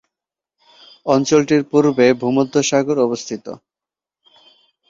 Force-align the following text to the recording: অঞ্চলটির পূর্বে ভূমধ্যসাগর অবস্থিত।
অঞ্চলটির 1.05 1.61
পূর্বে 1.71 2.05
ভূমধ্যসাগর 2.21 2.97
অবস্থিত। 2.99 3.45